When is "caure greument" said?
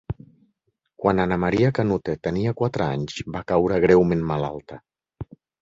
3.53-4.29